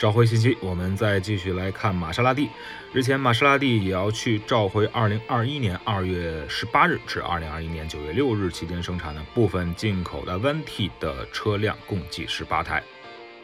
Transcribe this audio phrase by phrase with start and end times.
[0.00, 2.48] 召回信息，我们再继续来看玛莎拉蒂。
[2.90, 12.82] 日前，玛莎拉蒂也要去召回2021年2月18日至2021年9月6日期间生产的部分进口的 Venti 的车辆，共计18台。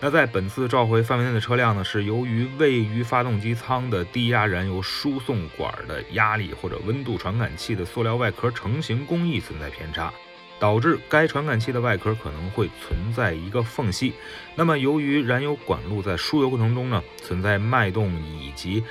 [0.00, 10.10] 那在本次召回范围内的车辆呢，是由于位于发动机舱的低压燃油输送管的压力或者温度传感器的塑料外壳成型工艺存在偏差。
[10.58, 14.12] 导致该传感器的外壳可能会存在一个缝隙。
[14.54, 18.82] 那么，由于燃油管路在输油过程中呢存在脉动，以及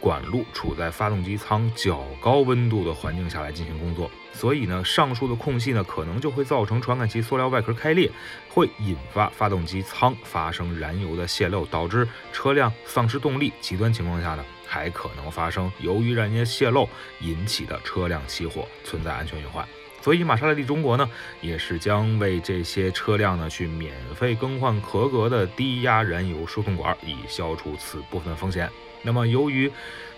[0.00, 8.10] 管路处在发动机舱较高温度的环境下来进行工作，所以呢，上述的空隙呢可能就会造成传感器塑料外壳开裂，
[8.48, 13.52] 会引发发动机舱发生燃油的泄漏，导致车辆丧失动力。
[13.60, 16.88] 极端情况下呢，还可能发生由于燃油泄漏
[17.20, 19.68] 引起的车辆起火，存在安全隐患。
[20.00, 21.08] 所以，玛莎拉蒂中国呢，
[21.40, 28.70] 也是将为这些车辆呢去免费更换合格的低压燃油输送管，以消除此部分风险。
[29.02, 29.70] 那么，由于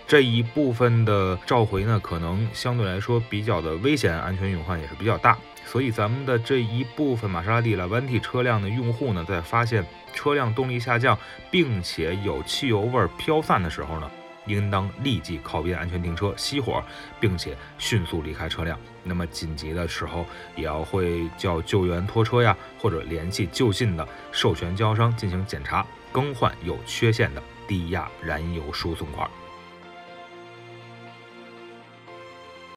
[0.07, 5.37] 这一部分的召回呢，可能相对来说比较的危险，安全隐患也是比较大。
[5.65, 11.17] 所以，咱们的这一部分玛莎拉蒂拉万蒂车辆的用户呢，在发现车辆动力下降，
[11.49, 14.11] 并且有汽油味飘散的时候呢。
[14.45, 16.83] 应当立即靠边安全停车熄火，
[17.19, 18.79] 并且迅速离开车辆。
[19.03, 29.29] 那么紧急的时候，也要会叫救援拖车呀，或者联系就近的授权经销商进行检查，更换有缺陷的低压燃油输送管。